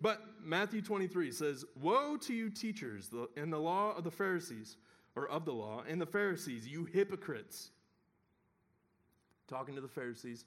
[0.00, 4.76] But Matthew 23 says, Woe to you, teachers, in the law of the Pharisees,
[5.16, 7.70] or of the law, and the Pharisees, you hypocrites.
[9.48, 10.44] Talking to the Pharisees.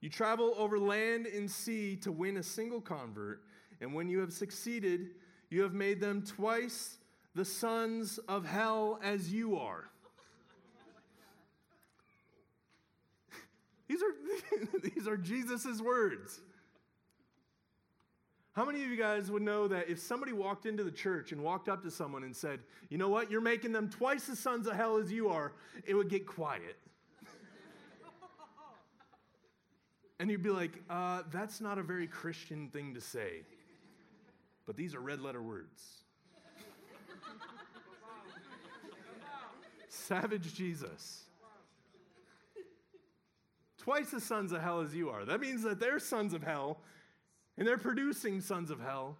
[0.00, 3.42] You travel over land and sea to win a single convert,
[3.82, 5.10] and when you have succeeded,
[5.50, 6.96] you have made them twice
[7.34, 9.90] the sons of hell as you are.
[13.88, 16.40] these are, these are Jesus' words.
[18.52, 21.42] How many of you guys would know that if somebody walked into the church and
[21.42, 24.66] walked up to someone and said, You know what, you're making them twice the sons
[24.66, 25.52] of hell as you are,
[25.86, 26.76] it would get quiet?
[30.18, 33.42] and you'd be like, uh, That's not a very Christian thing to say.
[34.66, 36.02] But these are red letter words.
[39.88, 41.22] Savage Jesus.
[43.78, 45.24] Twice the sons of hell as you are.
[45.24, 46.80] That means that they're sons of hell
[47.60, 49.18] and they're producing sons of hell.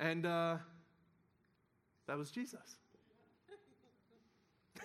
[0.00, 0.56] And uh,
[2.08, 2.76] that was Jesus.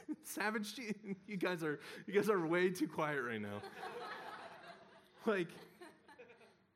[0.24, 0.80] Savage,
[1.28, 3.62] you guys are you guys are way too quiet right now.
[5.26, 5.48] like,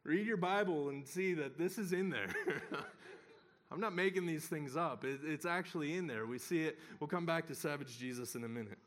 [0.04, 2.30] read your Bible and see that this is in there.
[3.72, 5.06] I'm not making these things up.
[5.06, 6.26] It, it's actually in there.
[6.26, 6.80] We see it.
[7.00, 8.80] We'll come back to Savage Jesus in a minute.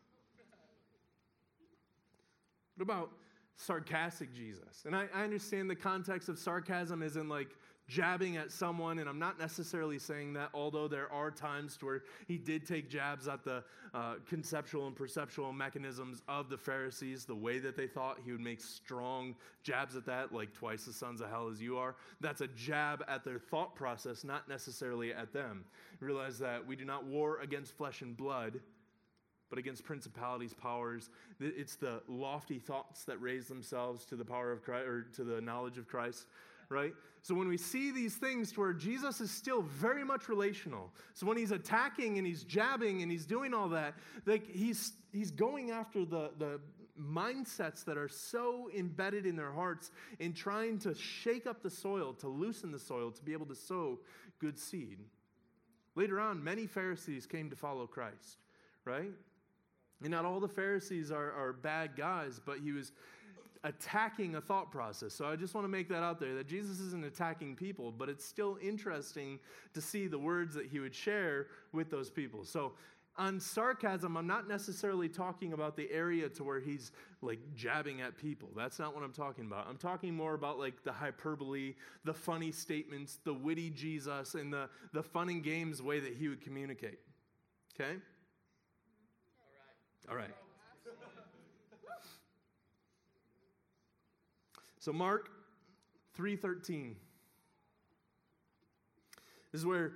[2.74, 3.10] What about
[3.56, 4.84] sarcastic Jesus?
[4.84, 7.48] And I, I understand the context of sarcasm isn't like
[7.88, 12.38] jabbing at someone, and I'm not necessarily saying that, although there are times where he
[12.38, 13.62] did take jabs at the
[13.92, 18.18] uh, conceptual and perceptual mechanisms of the Pharisees, the way that they thought.
[18.24, 21.76] He would make strong jabs at that, like twice the sons of hell as you
[21.76, 21.96] are.
[22.20, 25.64] That's a jab at their thought process, not necessarily at them.
[26.00, 28.60] Realize that we do not war against flesh and blood.
[29.52, 34.62] But against principalities, powers, it's the lofty thoughts that raise themselves to the power of
[34.62, 36.24] Christ or to the knowledge of Christ
[36.70, 36.94] right?
[37.20, 40.90] So when we see these things to where Jesus is still very much relational.
[41.12, 45.30] So when he's attacking and he's jabbing and he's doing all that, like he's he's
[45.30, 46.60] going after the the
[46.98, 52.14] mindsets that are so embedded in their hearts in trying to shake up the soil,
[52.14, 53.98] to loosen the soil, to be able to sow
[54.38, 54.98] good seed.
[55.94, 58.38] Later on, many Pharisees came to follow Christ,
[58.84, 59.10] right?
[60.02, 62.92] And not all the Pharisees are, are bad guys, but he was
[63.64, 65.14] attacking a thought process.
[65.14, 68.08] So I just want to make that out there that Jesus isn't attacking people, but
[68.08, 69.38] it's still interesting
[69.74, 72.44] to see the words that he would share with those people.
[72.44, 72.72] So
[73.16, 78.16] on sarcasm, I'm not necessarily talking about the area to where he's like jabbing at
[78.16, 78.48] people.
[78.56, 79.66] That's not what I'm talking about.
[79.68, 84.68] I'm talking more about like the hyperbole, the funny statements, the witty Jesus, and the,
[84.92, 86.98] the fun and games way that he would communicate.
[87.78, 87.98] Okay?
[90.10, 90.34] All right.
[94.78, 95.30] So Mark
[96.18, 96.96] 3:13.
[99.52, 99.92] This is where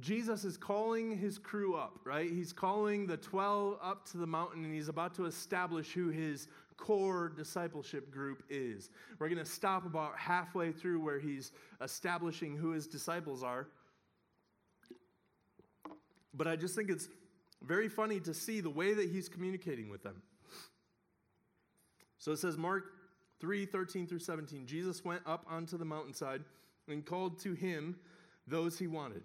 [0.00, 2.30] Jesus is calling his crew up, right?
[2.30, 6.48] He's calling the 12 up to the mountain and he's about to establish who his
[6.76, 8.90] core discipleship group is.
[9.18, 13.68] We're going to stop about halfway through where he's establishing who his disciples are.
[16.32, 17.08] But I just think it's
[17.62, 20.22] very funny to see the way that he's communicating with them.
[22.18, 22.84] So it says, Mark
[23.40, 24.66] 3 13 through 17.
[24.66, 26.42] Jesus went up onto the mountainside
[26.88, 27.96] and called to him
[28.46, 29.22] those he wanted.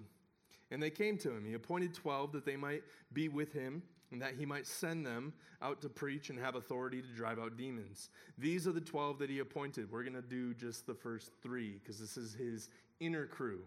[0.71, 1.45] And they came to him.
[1.45, 5.33] He appointed 12 that they might be with him and that he might send them
[5.61, 8.09] out to preach and have authority to drive out demons.
[8.37, 9.91] These are the 12 that he appointed.
[9.91, 12.69] We're going to do just the first three because this is his
[12.99, 13.61] inner crew.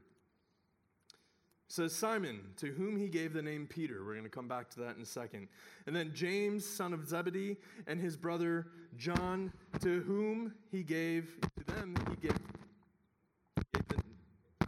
[1.68, 4.02] Says Simon, to whom he gave the name Peter.
[4.04, 5.48] We're going to come back to that in a second.
[5.87, 11.64] And then James, son of Zebedee, and his brother John, to whom he gave, to
[11.74, 12.38] them he gave,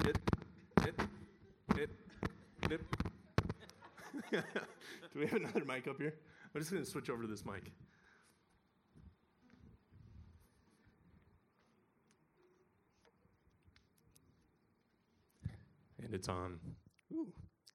[0.05, 0.19] it,
[0.87, 0.95] it,
[1.77, 1.91] it,
[2.71, 2.81] it.
[5.13, 6.15] Do we have another mic up here?
[6.55, 7.73] I'm just going to switch over to this mic.
[16.03, 16.59] And it's on.
[17.13, 17.33] Ooh,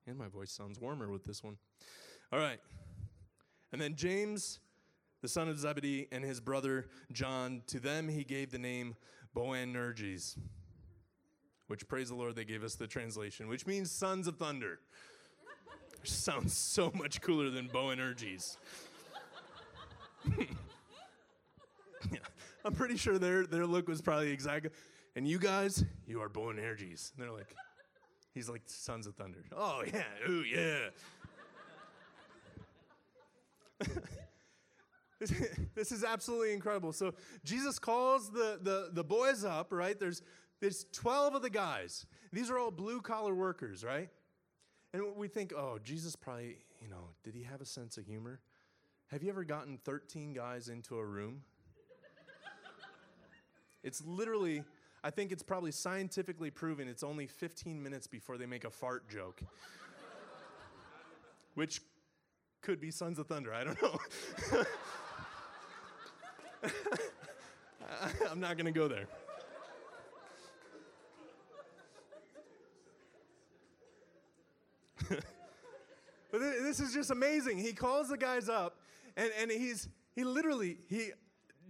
[0.08, 1.58] and my voice sounds warmer with this one.
[2.32, 2.60] All right.
[3.72, 4.60] And then James,
[5.22, 8.96] the son of Zebedee, and his brother John, to them he gave the name
[9.36, 10.38] Boanerges,
[11.68, 14.80] which, praise the Lord, they gave us the translation, which means sons of thunder.
[16.04, 18.58] Sounds so much cooler than Boanerges.
[22.12, 22.20] yeah,
[22.64, 24.72] I'm pretty sure their, their look was probably exactly.
[25.16, 27.12] And you guys, you are Boanerges.
[27.16, 27.54] And they're like,
[28.36, 29.44] he's like Sons of Thunder.
[29.56, 30.90] Oh, yeah, ooh, yeah.
[35.76, 36.94] this, is absolutely incredible.
[36.94, 40.00] So Jesus calls the, the, the boys up, right?
[40.00, 40.22] There's,
[40.60, 42.06] there's 12 of the guys.
[42.32, 44.10] These are all blue collar workers, right?
[44.94, 48.40] And we think, oh, Jesus probably, you know, did he have a sense of humor?
[49.08, 51.42] Have you ever gotten 13 guys into a room?
[53.84, 54.64] it's literally,
[55.06, 59.08] I think it's probably scientifically proven it's only 15 minutes before they make a fart
[59.08, 59.40] joke.
[61.54, 61.80] Which
[62.62, 64.00] could be Sons of Thunder, I don't know.
[68.32, 69.06] I'm not going to go there.
[76.32, 77.60] but this is just amazing.
[77.60, 78.80] He calls the guys up,
[79.16, 81.12] and, and he's he literally he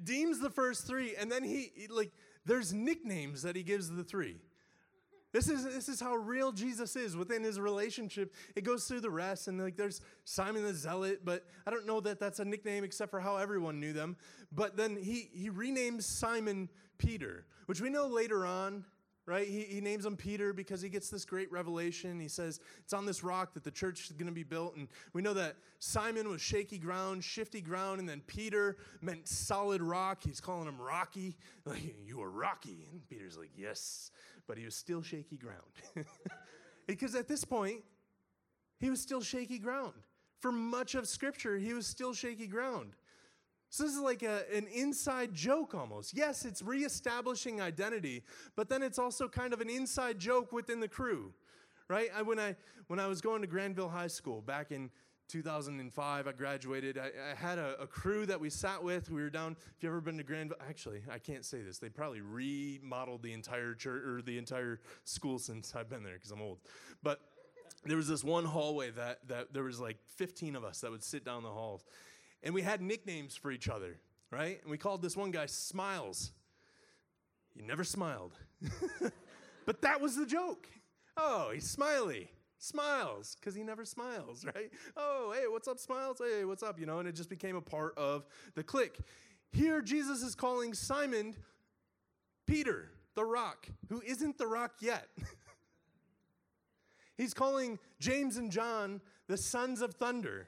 [0.05, 2.13] deems the first three, and then he, he like
[2.45, 4.37] there's nicknames that he gives the three.
[5.35, 8.33] This is, this is how real Jesus is within his relationship.
[8.55, 11.99] It goes through the rest, and like there's Simon the Zealot, but I don't know
[11.99, 14.15] that that's a nickname except for how everyone knew them.
[14.53, 18.85] But then he, he renames Simon Peter, which we know later on
[19.25, 19.47] right?
[19.47, 22.19] He, he names him Peter because he gets this great revelation.
[22.19, 24.75] He says, It's on this rock that the church is going to be built.
[24.75, 29.81] And we know that Simon was shaky ground, shifty ground, and then Peter meant solid
[29.81, 30.19] rock.
[30.23, 31.37] He's calling him Rocky.
[31.67, 32.87] Like, you are Rocky.
[32.91, 34.11] And Peter's like, Yes,
[34.47, 35.61] but he was still shaky ground.
[36.87, 37.81] because at this point,
[38.79, 39.93] he was still shaky ground.
[40.41, 42.91] For much of Scripture, he was still shaky ground.
[43.75, 46.15] So this is like a, an inside joke almost.
[46.15, 48.23] Yes, it's reestablishing identity,
[48.55, 51.33] but then it's also kind of an inside joke within the crew,
[51.89, 52.07] right?
[52.15, 52.55] I, when I
[52.87, 54.89] when I was going to Granville High School back in
[55.27, 56.97] 2005, I graduated.
[56.97, 59.11] I, I had a, a, crew that we sat with.
[59.11, 59.57] We were down.
[59.75, 61.77] If you ever been to Granville, actually, I can't say this.
[61.77, 66.31] They probably remodeled the entire church or the entire school since I've been there because
[66.31, 66.59] I'm old.
[67.03, 67.19] But
[67.83, 71.03] there was this one hallway that that there was like 15 of us that would
[71.03, 71.83] sit down the halls
[72.45, 73.97] and we had nicknames for each other,
[74.31, 74.61] right?
[74.61, 76.31] And we called this one guy Smiles.
[77.55, 78.33] He never smiled.
[79.65, 80.69] but that was the joke.
[81.17, 82.29] Oh, he's smiley.
[82.59, 84.69] Smiles, because he never smiles, right?
[84.95, 86.21] Oh, hey, what's up, Smiles?
[86.23, 86.79] Hey, what's up?
[86.79, 88.99] You know, and it just became a part of the clique.
[89.51, 91.35] Here, Jesus is calling Simon
[92.45, 95.07] Peter, the rock, who isn't the rock yet.
[97.17, 100.47] He's calling James and John the sons of thunder.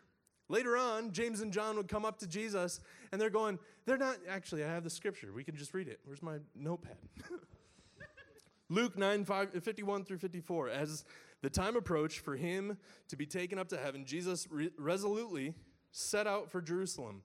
[0.49, 2.79] Later on, James and John would come up to Jesus
[3.11, 5.33] and they're going, they're not, actually, I have the scripture.
[5.33, 5.99] We can just read it.
[6.05, 6.97] Where's my notepad?
[8.69, 10.69] Luke 9, 5, 51 through 54.
[10.69, 11.05] As
[11.41, 12.77] the time approached for him
[13.09, 15.53] to be taken up to heaven, Jesus re- resolutely
[15.91, 17.23] set out for Jerusalem.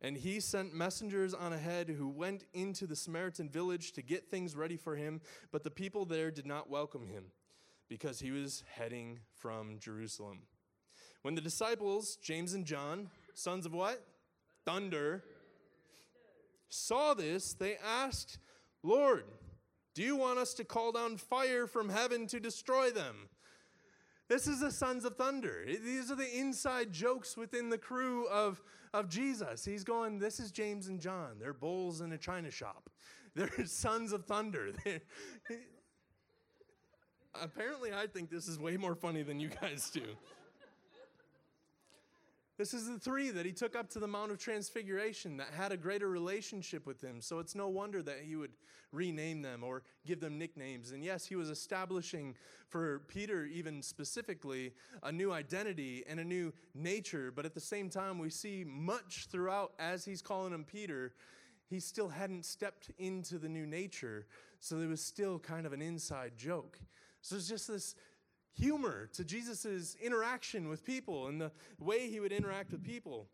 [0.00, 4.54] And he sent messengers on ahead who went into the Samaritan village to get things
[4.54, 5.20] ready for him,
[5.50, 7.26] but the people there did not welcome him
[7.88, 10.40] because he was heading from Jerusalem.
[11.24, 14.04] When the disciples, James and John, sons of what?
[14.66, 15.24] Thunder,
[16.68, 18.38] saw this, they asked,
[18.82, 19.24] Lord,
[19.94, 23.30] do you want us to call down fire from heaven to destroy them?
[24.28, 25.64] This is the sons of thunder.
[25.66, 28.62] These are the inside jokes within the crew of,
[28.92, 29.64] of Jesus.
[29.64, 31.38] He's going, This is James and John.
[31.40, 32.90] They're bulls in a china shop.
[33.34, 34.72] They're sons of thunder.
[37.42, 40.04] Apparently, I think this is way more funny than you guys do.
[42.56, 45.72] This is the three that he took up to the Mount of Transfiguration that had
[45.72, 47.20] a greater relationship with him.
[47.20, 48.52] So it's no wonder that he would
[48.92, 50.92] rename them or give them nicknames.
[50.92, 52.36] And yes, he was establishing
[52.68, 57.32] for Peter, even specifically, a new identity and a new nature.
[57.34, 61.12] But at the same time, we see much throughout as he's calling him Peter,
[61.68, 64.26] he still hadn't stepped into the new nature.
[64.60, 66.78] So there was still kind of an inside joke.
[67.20, 67.96] So it's just this
[68.54, 73.28] humor to Jesus' interaction with people and the way he would interact with people.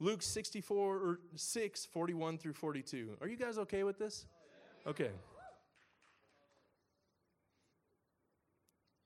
[0.00, 3.16] Luke 64 or 6, 41 through 42.
[3.20, 4.26] Are you guys okay with this?
[4.86, 5.10] Okay.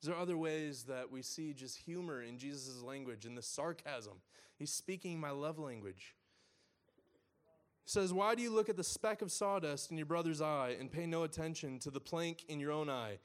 [0.02, 4.14] Is there other ways that we see just humor in Jesus' language and the sarcasm?
[4.58, 6.16] He's speaking my love language.
[7.84, 10.76] He says, Why do you look at the speck of sawdust in your brother's eye
[10.78, 13.18] and pay no attention to the plank in your own eye?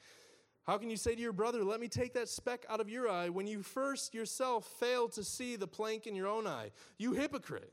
[0.68, 3.10] How can you say to your brother, Let me take that speck out of your
[3.10, 6.72] eye, when you first yourself fail to see the plank in your own eye?
[6.98, 7.72] You hypocrite.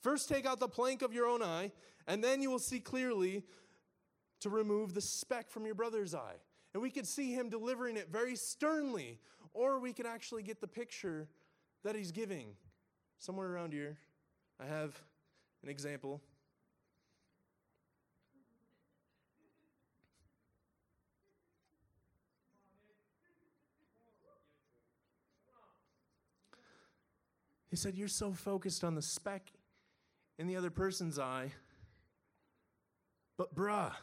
[0.00, 1.72] First take out the plank of your own eye,
[2.06, 3.44] and then you will see clearly
[4.40, 6.36] to remove the speck from your brother's eye.
[6.72, 9.18] And we could see him delivering it very sternly,
[9.52, 11.28] or we could actually get the picture
[11.84, 12.54] that he's giving.
[13.18, 13.98] Somewhere around here,
[14.58, 14.98] I have
[15.62, 16.22] an example.
[27.70, 29.50] He said, You're so focused on the speck
[30.38, 31.52] in the other person's eye.
[33.36, 33.90] But, bruh,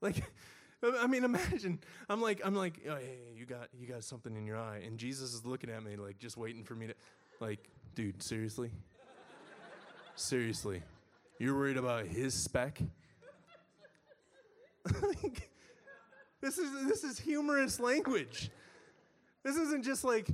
[0.00, 0.24] like,
[0.82, 1.80] I mean, imagine.
[2.08, 4.98] I'm like, I'm like, oh, hey, you got, you got something in your eye, and
[4.98, 6.94] Jesus is looking at me, like, just waiting for me to,
[7.40, 8.70] like, dude, seriously,
[10.14, 10.82] seriously,
[11.38, 12.80] you're worried about his speck?
[16.40, 18.50] this is this is humorous language.
[19.46, 20.26] This isn't just like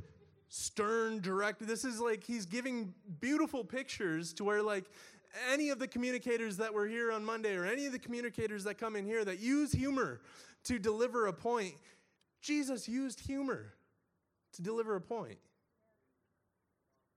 [0.48, 1.66] stern, direct.
[1.66, 4.86] This is like he's giving beautiful pictures to where, like,
[5.50, 8.78] any of the communicators that were here on Monday or any of the communicators that
[8.78, 10.22] come in here that use humor
[10.64, 11.74] to deliver a point,
[12.40, 13.74] Jesus used humor
[14.54, 15.36] to deliver a point.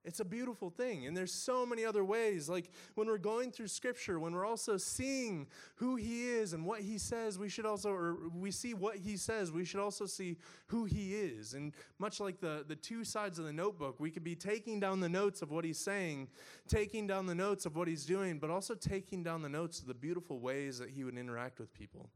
[0.06, 1.08] It's a beautiful thing.
[1.08, 2.47] And there's so many other ways.
[2.47, 6.82] Like when we're going through scripture, when we're also seeing who he is and what
[6.82, 10.38] he says, we should also, or we see what he says, we should also see
[10.68, 11.53] who he is.
[11.53, 14.99] And much like the, the two sides of the notebook, we could be taking down
[14.99, 16.28] the notes of what he's saying,
[16.68, 19.88] taking down the notes of what he's doing, but also taking down the notes of
[19.88, 22.10] the beautiful ways that he would interact with people.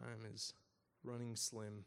[0.00, 0.52] Time is
[1.02, 1.84] running slim.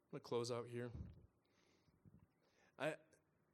[0.00, 0.90] I'm going to close out here.
[2.78, 2.94] I,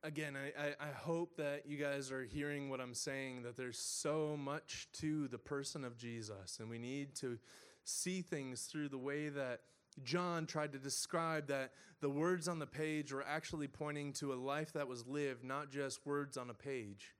[0.03, 4.36] again, I, I, hope that you guys are hearing what I'm saying, that there's so
[4.36, 7.38] much to the person of Jesus, and we need to
[7.84, 9.61] see things through the way that
[10.03, 14.34] John tried to describe that the words on the page were actually pointing to a
[14.34, 17.14] life that was lived, not just words on a page.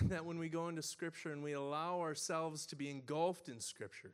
[0.00, 3.60] And that when we go into Scripture and we allow ourselves to be engulfed in
[3.60, 4.12] Scripture,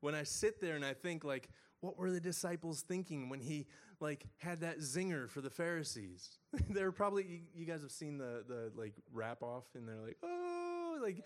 [0.00, 1.48] when I sit there and I think, like,
[1.80, 3.66] what were the disciples thinking when he
[4.00, 6.38] like had that zinger for the Pharisees.
[6.70, 10.98] They're probably you guys have seen the the like rap off and they're like, "Oh,
[11.02, 11.24] like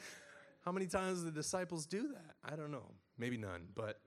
[0.64, 2.36] how many times the disciples do that?
[2.44, 2.92] I don't know.
[3.18, 3.98] Maybe none, but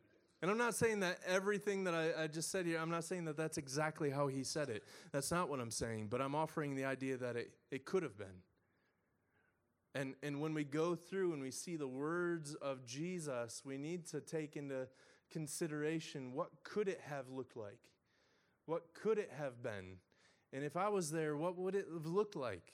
[0.42, 3.26] and I'm not saying that everything that I, I, just said here, I'm not saying
[3.26, 4.84] that that's exactly how he said it.
[5.12, 8.18] That's not what I'm saying, but I'm offering the idea that it, it could have
[8.18, 8.44] been.
[9.96, 14.06] And, and when we go through and we see the words of Jesus, we need
[14.08, 14.88] to take into
[15.32, 17.80] consideration what could it have looked like?
[18.66, 19.98] What could it have been?
[20.54, 22.74] And if I was there, what would it have looked like?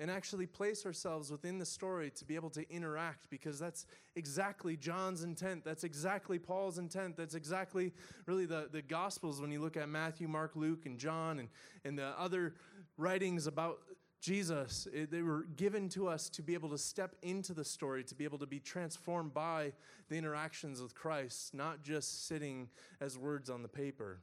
[0.00, 3.86] And actually place ourselves within the story to be able to interact because that's
[4.16, 5.64] exactly John's intent.
[5.64, 7.16] That's exactly Paul's intent.
[7.16, 7.92] That's exactly
[8.26, 11.48] really the, the Gospels when you look at Matthew, Mark, Luke, and John and,
[11.84, 12.54] and the other
[12.96, 13.78] writings about
[14.24, 14.88] Jesus.
[14.94, 18.14] Eh, they were given to us to be able to step into the story, to
[18.14, 19.74] be able to be transformed by
[20.08, 22.70] the interactions with Christ, not just sitting
[23.02, 24.20] as words on the paper.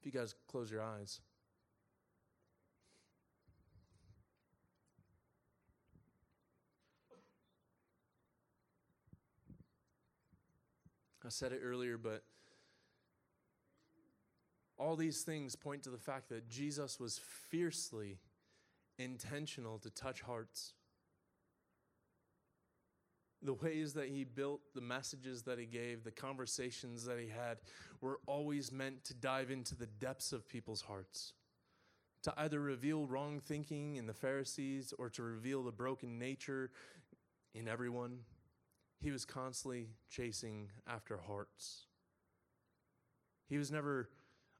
[0.00, 1.20] If you guys close your eyes.
[11.24, 12.24] I said it earlier, but
[14.76, 18.18] all these things point to the fact that Jesus was fiercely
[18.98, 20.74] intentional to touch hearts.
[23.40, 27.58] The ways that he built, the messages that he gave, the conversations that he had
[28.00, 31.34] were always meant to dive into the depths of people's hearts,
[32.24, 36.72] to either reveal wrong thinking in the Pharisees or to reveal the broken nature
[37.54, 38.18] in everyone.
[39.00, 41.86] He was constantly chasing after hearts.
[43.48, 44.08] He was never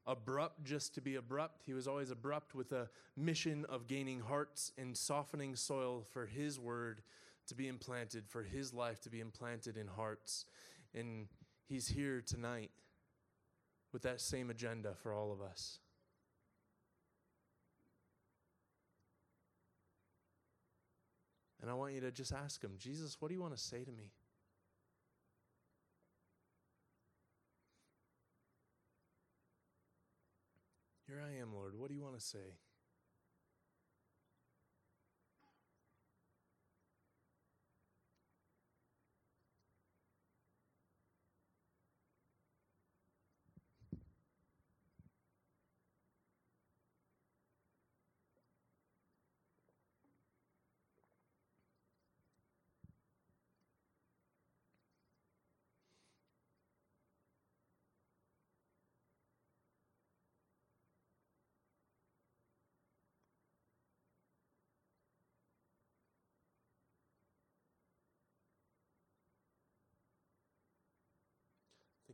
[0.09, 1.61] abrupt just to be abrupt.
[1.65, 6.59] He was always abrupt with a mission of gaining hearts and softening soil for His
[6.59, 7.01] word
[7.47, 10.45] to be implanted, for His life to be implanted in hearts.
[10.95, 11.27] And
[11.67, 12.71] He's here tonight
[13.93, 15.79] with that same agenda for all of us.
[21.61, 23.83] And I want you to just ask Him, Jesus, what do you want to say
[23.83, 24.11] to me?
[31.09, 31.73] Here I am, Lord.
[31.75, 32.53] What do you want to say?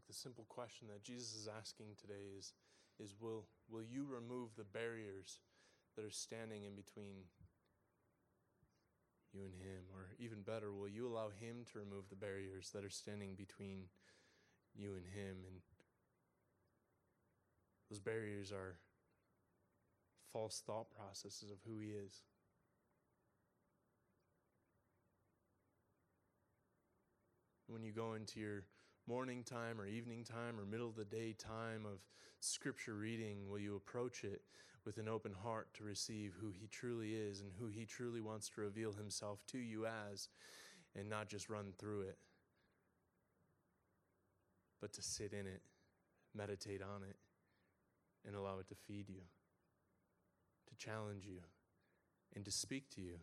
[0.08, 2.54] The simple question that Jesus is asking today is,
[3.00, 5.40] is will, will you remove the barriers
[5.96, 7.26] that are standing in between
[9.34, 9.84] you and Him?
[9.94, 13.86] Or even better, will you allow Him to remove the barriers that are standing between
[14.76, 15.38] you and Him?
[15.48, 15.62] And
[17.90, 18.76] those barriers are
[20.32, 22.22] false thought processes of who He is.
[27.68, 28.64] When you go into your
[29.08, 32.00] morning time or evening time or middle of the day time of
[32.40, 34.42] scripture reading, will you approach it
[34.84, 38.50] with an open heart to receive who He truly is and who He truly wants
[38.50, 40.30] to reveal Himself to you as,
[40.96, 42.18] and not just run through it,
[44.82, 45.62] but to sit in it,
[46.36, 47.18] meditate on it,
[48.26, 49.22] and allow it to feed you,
[50.68, 51.42] to challenge you,
[52.36, 53.20] and to speak to you?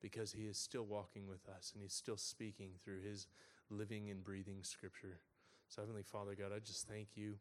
[0.00, 3.26] Because he is still walking with us and he's still speaking through his
[3.70, 5.20] living and breathing scripture.
[5.68, 7.34] So, Heavenly Father, God, I just thank you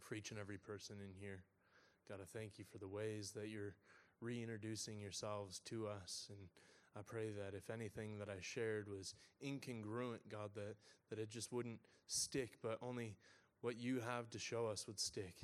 [0.00, 1.42] for each and every person in here.
[2.08, 3.74] God, I thank you for the ways that you're
[4.20, 6.26] reintroducing yourselves to us.
[6.30, 6.48] And
[6.96, 9.14] I pray that if anything that I shared was
[9.44, 10.76] incongruent, God, that,
[11.10, 13.16] that it just wouldn't stick, but only
[13.60, 15.36] what you have to show us would stick.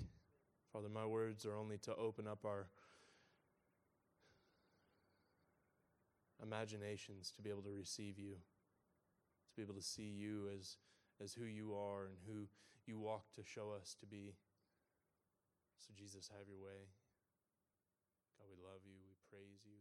[0.72, 2.68] Father, my words are only to open up our
[6.42, 8.36] imaginations to be able to receive you
[9.50, 10.78] to be able to see you as,
[11.22, 12.46] as who you are and who
[12.86, 14.34] you walk to show us to be.
[15.78, 16.88] So, Jesus, have your way.
[18.38, 18.96] God, we love you.
[19.04, 19.80] We praise you.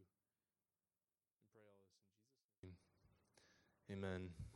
[1.35, 2.01] We pray all this
[2.63, 2.97] in Jesus'
[3.89, 3.97] name.
[3.97, 4.48] Amen.